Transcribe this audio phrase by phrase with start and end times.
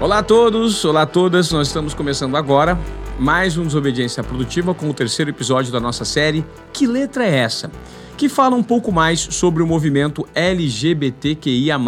[0.00, 2.78] Olá a todos, olá a todas, nós estamos começando agora
[3.18, 6.42] mais um Desobediência Produtiva com o terceiro episódio da nossa série
[6.72, 7.70] Que Letra é Essa?
[8.16, 11.78] Que fala um pouco mais sobre o movimento LGBTQIA.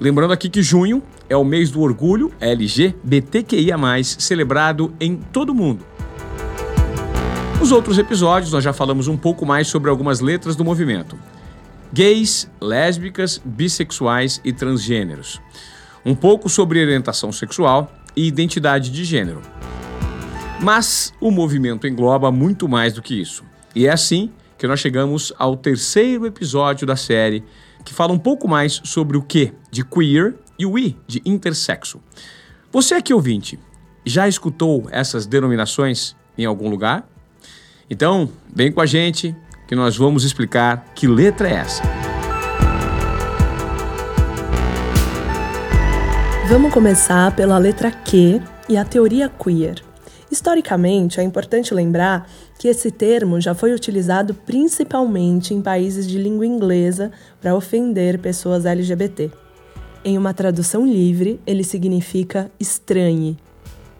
[0.00, 5.84] Lembrando aqui que junho é o mês do orgulho LGBTQIA, celebrado em todo o mundo.
[7.60, 11.18] Nos outros episódios, nós já falamos um pouco mais sobre algumas letras do movimento:
[11.92, 15.42] gays, lésbicas, bissexuais e transgêneros
[16.06, 19.42] um pouco sobre orientação sexual e identidade de gênero.
[20.62, 23.44] Mas o movimento engloba muito mais do que isso.
[23.74, 27.44] E é assim que nós chegamos ao terceiro episódio da série,
[27.84, 32.00] que fala um pouco mais sobre o que de queer e o I de intersexo.
[32.72, 33.58] Você aqui ouvinte,
[34.04, 37.06] já escutou essas denominações em algum lugar?
[37.90, 39.34] Então, vem com a gente
[39.66, 42.05] que nós vamos explicar que letra é essa.
[46.48, 49.82] Vamos começar pela letra Q e a teoria queer.
[50.30, 56.46] Historicamente, é importante lembrar que esse termo já foi utilizado principalmente em países de língua
[56.46, 59.28] inglesa para ofender pessoas LGBT.
[60.04, 63.36] Em uma tradução livre, ele significa estranhe.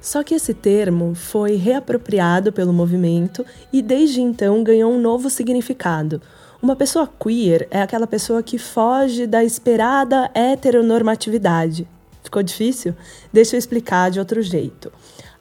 [0.01, 6.23] Só que esse termo foi reapropriado pelo movimento e desde então ganhou um novo significado.
[6.63, 11.89] Uma pessoa queer é aquela pessoa que foge da esperada heteronormatividade
[12.27, 12.93] Ficou difícil?
[13.33, 14.93] Deixa eu explicar de outro jeito.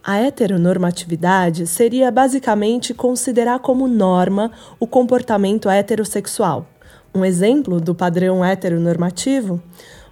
[0.04, 6.68] A heteronormatividade seria basicamente considerar como norma o comportamento heterossexual.
[7.14, 9.60] Um exemplo do padrão heteronormativo?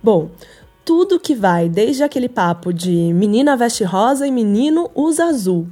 [0.01, 0.31] Bom,
[0.83, 5.67] tudo que vai desde aquele papo de menina veste rosa e menino usa azul,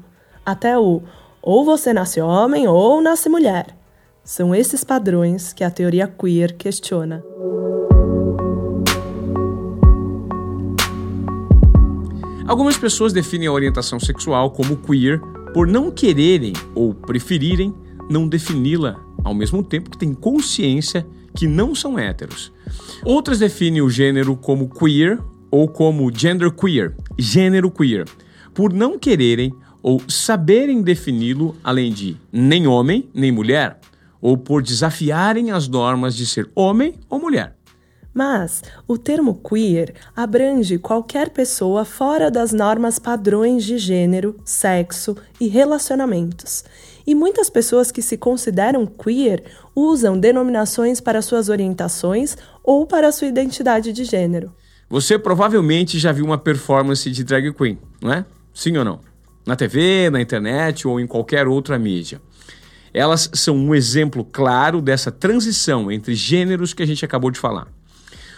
[0.46, 1.02] até o
[1.42, 3.76] ou você nasce homem ou nasce mulher.
[4.24, 7.24] São esses padrões que a teoria queer questiona.
[12.48, 15.20] Algumas pessoas definem a orientação sexual como queer
[15.54, 17.74] por não quererem ou preferirem
[18.10, 22.52] não defini-la ao mesmo tempo que têm consciência que não são héteros.
[23.06, 25.20] Outras definem o gênero como queer
[25.50, 28.08] ou como genderqueer, gênero queer,
[28.54, 29.54] por não quererem
[29.84, 33.80] ou saberem defini-lo além de nem homem nem mulher,
[34.22, 37.56] ou por desafiarem as normas de ser homem ou mulher.
[38.14, 45.48] Mas o termo queer abrange qualquer pessoa fora das normas padrões de gênero, sexo e
[45.48, 46.64] relacionamentos.
[47.08, 53.28] E muitas pessoas que se consideram queer usam denominações para suas orientações ou para sua
[53.28, 54.54] identidade de gênero.
[54.90, 58.26] Você provavelmente já viu uma performance de drag queen, não é?
[58.54, 59.00] Sim ou não?
[59.46, 62.22] Na TV, na internet ou em qualquer outra mídia.
[62.94, 67.68] Elas são um exemplo claro dessa transição entre gêneros que a gente acabou de falar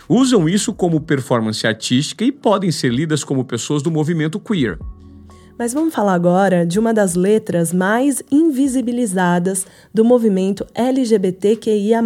[0.08, 4.78] usam isso como performance artística e podem ser lidas como pessoas do movimento queer.
[5.58, 12.02] Mas vamos falar agora de uma das letras mais invisibilizadas do movimento LGBTQIA.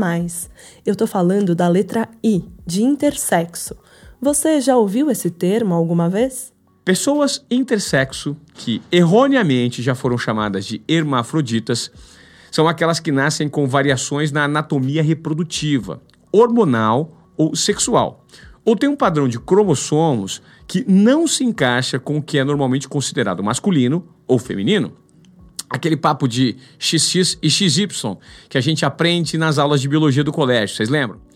[0.86, 3.76] Eu estou falando da letra I, de intersexo.
[4.22, 6.52] Você já ouviu esse termo alguma vez?
[6.84, 11.92] Pessoas intersexo, que erroneamente já foram chamadas de hermafroditas,
[12.52, 18.26] são aquelas que nascem com variações na anatomia reprodutiva, hormonal ou sexual,
[18.66, 22.88] ou tem um padrão de cromossomos que não se encaixa com o que é normalmente
[22.88, 24.92] considerado masculino ou feminino.
[25.70, 27.88] Aquele papo de XX e XY
[28.50, 31.27] que a gente aprende nas aulas de biologia do colégio, vocês lembram?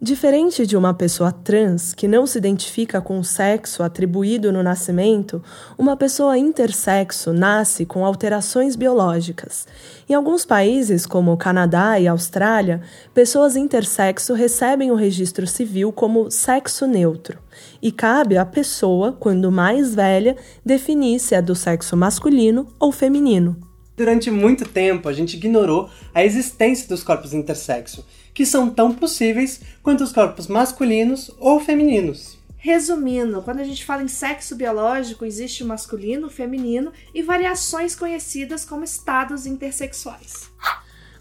[0.00, 5.42] Diferente de uma pessoa trans que não se identifica com o sexo atribuído no nascimento,
[5.78, 9.66] uma pessoa intersexo nasce com alterações biológicas.
[10.06, 12.82] Em alguns países, como o Canadá e Austrália,
[13.14, 17.38] pessoas intersexo recebem o registro civil como sexo neutro.
[17.80, 23.56] E cabe à pessoa, quando mais velha, definir se é do sexo masculino ou feminino.
[23.96, 28.04] Durante muito tempo, a gente ignorou a existência dos corpos intersexo
[28.36, 32.36] que são tão possíveis quanto os corpos masculinos ou femininos.
[32.58, 37.96] Resumindo, quando a gente fala em sexo biológico, existe o masculino, o feminino e variações
[37.96, 40.50] conhecidas como estados intersexuais.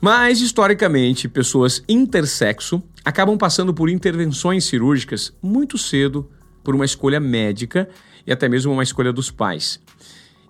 [0.02, 6.30] Mas, historicamente, pessoas intersexo acabam passando por intervenções cirúrgicas muito cedo
[6.66, 7.88] por uma escolha médica
[8.28, 9.80] e até mesmo uma escolha dos pais.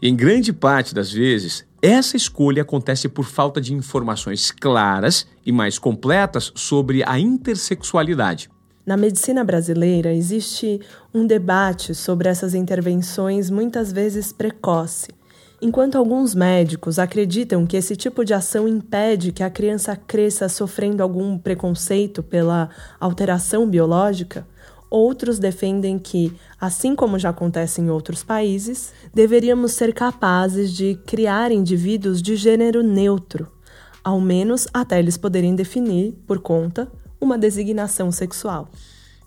[0.01, 5.79] Em grande parte das vezes, essa escolha acontece por falta de informações claras e mais
[5.79, 8.49] completas sobre a intersexualidade.
[8.85, 10.79] Na medicina brasileira existe
[11.13, 15.07] um debate sobre essas intervenções muitas vezes precoce.
[15.61, 21.01] Enquanto alguns médicos acreditam que esse tipo de ação impede que a criança cresça sofrendo
[21.01, 22.69] algum preconceito pela
[22.99, 24.45] alteração biológica,
[24.97, 31.51] Outros defendem que, assim como já acontece em outros países, deveríamos ser capazes de criar
[31.51, 33.51] indivíduos de gênero neutro,
[34.01, 36.89] ao menos até eles poderem definir, por conta,
[37.19, 38.69] uma designação sexual.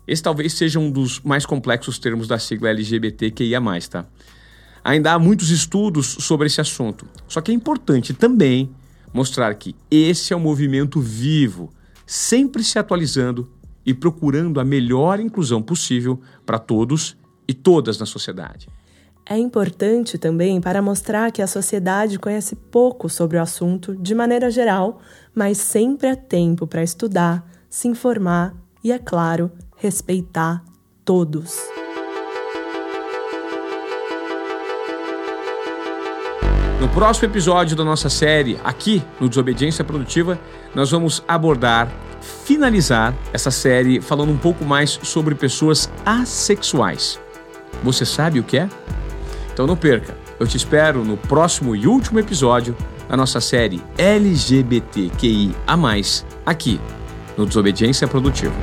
[0.07, 3.61] Esse talvez seja um dos mais complexos termos da sigla LGBTQIA,
[3.91, 4.07] tá?
[4.83, 7.05] Ainda há muitos estudos sobre esse assunto.
[7.27, 8.71] Só que é importante também
[9.13, 11.71] mostrar que esse é um movimento vivo,
[12.07, 13.47] sempre se atualizando
[13.85, 17.17] e procurando a melhor inclusão possível para todos
[17.47, 18.67] e todas na sociedade.
[19.25, 24.49] É importante também para mostrar que a sociedade conhece pouco sobre o assunto de maneira
[24.49, 24.99] geral,
[25.35, 30.63] mas sempre há tempo para estudar, se informar e, é claro, respeitar
[31.05, 31.59] todos.
[36.81, 40.39] No próximo episódio da nossa série, aqui no Desobediência Produtiva,
[40.73, 41.91] nós vamos abordar,
[42.21, 47.19] finalizar essa série falando um pouco mais sobre pessoas assexuais.
[47.83, 48.69] Você sabe o que é?
[49.53, 50.15] Então não perca.
[50.39, 52.75] Eu te espero no próximo e último episódio
[53.07, 55.55] da nossa série LGBTQIA,
[56.45, 56.79] aqui
[57.37, 58.53] no Desobediência Produtiva.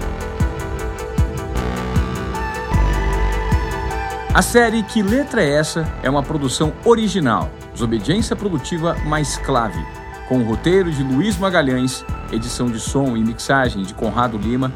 [4.33, 5.91] A série Que Letra é Essa?
[6.03, 9.83] é uma produção original Desobediência Produtiva mais Clave,
[10.29, 14.73] com o roteiro de Luiz Magalhães, edição de som e mixagem de Conrado Lima,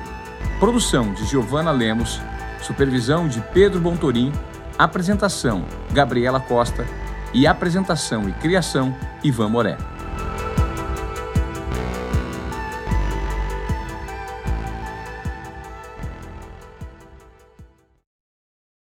[0.59, 2.21] produção de Giovana Lemos,
[2.63, 4.33] supervisão de Pedro Bontorim,
[4.79, 6.87] apresentação Gabriela Costa
[7.35, 9.77] e apresentação e criação Ivan Moré.